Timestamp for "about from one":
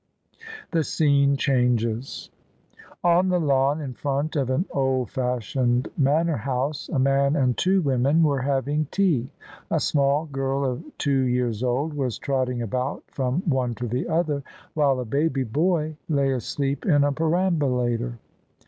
12.63-13.75